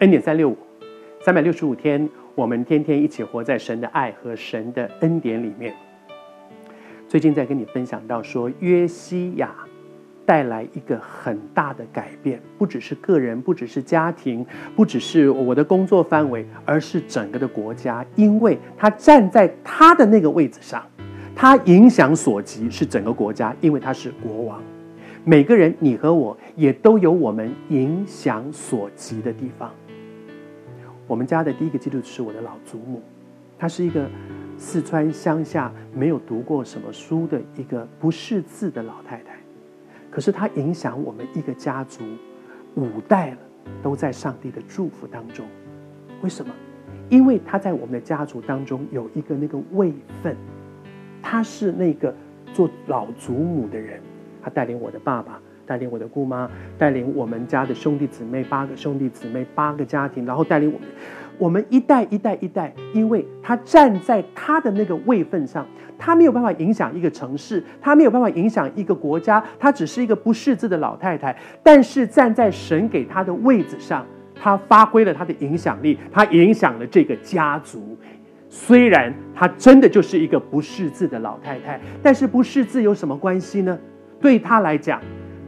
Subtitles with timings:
[0.00, 0.56] 恩典三六五，
[1.20, 5.72] 三百六十五天，我们天天一起活在神的爱和神的恩典里面。
[7.08, 9.54] 最近在跟你分享到说，约西亚
[10.26, 14.44] 带来一个很大的改变，不只是个人，不只是家庭，
[14.74, 20.84] 不只是我的工作范围，而是整个的国家，因为他站在他的那个位置上，
[21.36, 24.60] 他影响所及是整个国家，因为他是国王。
[25.22, 29.70] 每个人，你和我也都有我们影响所及的地方。
[31.06, 33.02] 我们家的第一个基督徒是我的老祖母，
[33.58, 34.08] 她是一个
[34.56, 39.36] 四川乡下没有读过什么书的一个不识字的老太太，
[40.10, 42.02] 可是她影响我们一个家族
[42.74, 43.38] 五代了，
[43.82, 45.46] 都在上帝的祝福当中。
[46.22, 46.54] 为什么？
[47.10, 50.34] 因为她在我们的家族当中有一个那个位分，
[51.20, 52.14] 她是那个
[52.54, 54.00] 做老祖母的人。
[54.42, 60.88] 她带领我的爸爸，带领我的姑妈，带领我们家的兄弟姊妹，八个兄弟姊妹，八个家庭，然后带领我们，
[61.38, 65.66] 我们一代一代一代，因为他站在他的那个位份上，
[65.98, 77.96] 他没有办法影响一个城市，他没有办法影响一个国家，他只是一个不识字的老太太，但是站在神给他的位置上，他发挥了他的影响力，他影响了这个家族。
[78.48, 83.76] 虽然他真的就是一个不识字的老太太，但是不识字有什么关系呢？
[84.20, 85.00] 对他来讲，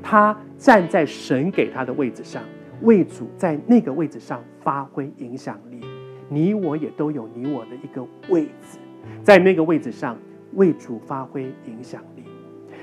[0.09, 2.41] 他站在神给他的位置上，
[2.83, 5.81] 为主在那个位置上发挥影响力。
[6.29, 8.79] 你我也都有你我的一个位置，
[9.25, 10.17] 在那个位置上
[10.55, 12.23] 为主发挥影响力。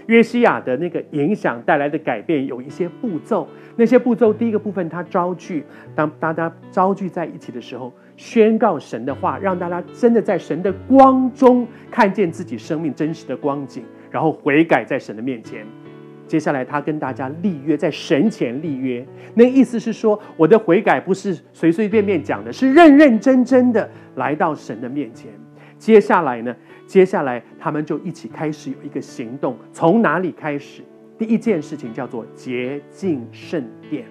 [0.08, 5.64] 约西亚的那个影响带来的改变有一些步骤，那些步骤第一个部分，他招聚，
[5.96, 15.66] 当大家招聚在一起的时候，宣告神的话，让大家真的在神的光中看见自己生命真实的光景，然后悔改在神的面前。
[16.28, 19.06] 接下来，他跟大家立约，在神前立约。
[19.36, 25.30] 那意思是说，我的悔改不是随随便便讲的，是认认真真的来到神的面前。
[25.78, 26.56] 接下来呢？
[26.88, 29.58] 接下来他们就一起开始有一个行动。
[29.72, 30.82] 从哪里开始？
[31.18, 34.06] 第一件事情叫做洁净圣殿。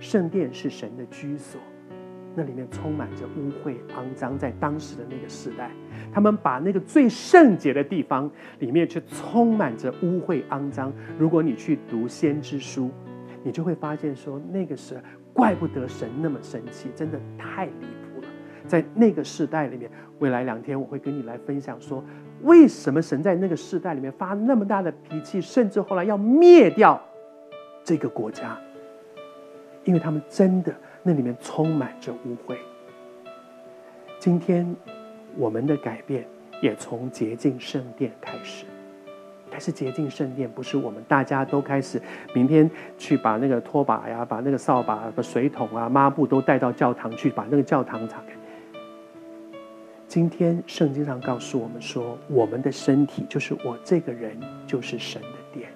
[0.00, 1.60] 圣殿是神的居所。
[2.38, 5.72] 那里面充满着污秽、肮脏，在当时的那个时代，
[6.12, 10.92] 他们把那个最圣洁的地方里面却充满着污秽、肮脏。
[11.18, 12.92] 如果你去读先知书，
[13.42, 15.00] 你就会发现说，那个时候
[15.32, 17.72] 怪不得神那么生气，真的太离
[18.04, 18.28] 谱了。
[18.64, 19.90] 在那个时代里面，
[20.20, 22.04] 未来两天我会跟你来分享说，
[22.42, 27.02] 为什么神在那个时代里面发那么大的脾气，甚至后来要灭掉
[27.82, 28.56] 这个国家，
[29.84, 30.74] 因为他们真的。
[31.00, 32.54] 那里面充满着污秽。
[34.18, 34.76] 今天
[35.36, 36.26] 我们的改变
[36.60, 38.66] 也从洁净圣殿开始，
[39.50, 42.02] 但是洁净圣殿不是我们大家都开始
[42.34, 42.68] 明天
[42.98, 48.32] 去把那个拖把呀、把那个扫把、把水桶啊、抹布都带到教堂去，把那个教堂敞开。
[50.08, 55.70] 今天圣经上告诉我们说，我们的身体就是我这个人就是神的殿。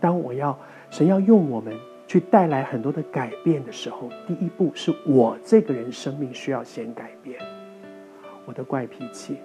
[0.00, 0.56] 当我要
[0.88, 1.76] 神要用我们。
[2.06, 7.38] 去带来很多的改变的时候，第一步是我这个人生命需要先改变。
[8.44, 9.38] 我的怪脾气，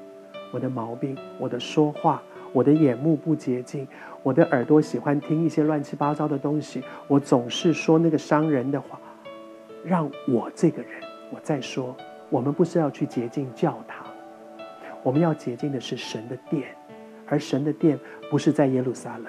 [0.51, 2.21] 我的毛病，我的说话，
[2.51, 3.87] 我的眼目不洁净，
[4.23, 8.99] 我的耳朵喜欢听一些乱七八糟的东西，我总是说那个伤人的话，
[9.83, 10.91] 让我这个人，
[11.31, 11.95] 我再说，
[12.29, 14.05] 我们不是要去洁净教堂，
[15.01, 16.75] 我们要洁净的是神的殿，
[17.25, 17.97] 而神的殿
[18.29, 19.25] 不是在耶路撒冷，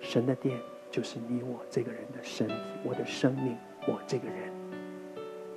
[0.00, 0.58] 神的殿。
[0.90, 3.56] 就是你我这个人的身体，我的生命，
[3.86, 4.50] 我这个人。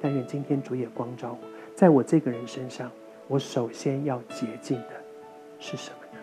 [0.02, 2.92] 但愿今天主也光照我，在我这个人身上，
[3.28, 4.92] 我首先要洁净的
[5.60, 6.23] 是什么呢？